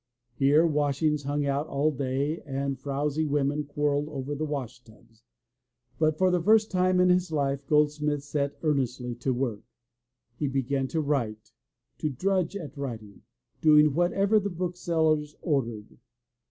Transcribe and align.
Here 0.33 0.65
washings 0.65 1.21
hung 1.25 1.45
out 1.45 1.67
all 1.67 1.91
day 1.91 2.41
and 2.43 2.79
frowsy 2.79 3.23
women 3.23 3.65
quarreled 3.65 4.09
over 4.09 4.33
the 4.33 4.47
washtubs, 4.47 5.21
but 5.99 6.17
for 6.17 6.31
the 6.31 6.41
first 6.41 6.71
time 6.71 6.99
in 6.99 7.09
his 7.09 7.31
life 7.31 7.67
Goldsmith 7.67 8.23
set 8.23 8.57
earnestly 8.63 9.13
to 9.17 9.31
work. 9.31 9.61
He 10.39 10.47
began 10.47 10.87
to 10.87 11.01
write, 11.01 11.51
to 11.99 12.09
drudge 12.09 12.55
at 12.55 12.75
writing, 12.75 13.21
doing 13.61 13.93
whatever 13.93 14.39
the 14.39 14.49
booksellers 14.49 15.35
ordered. 15.43 15.99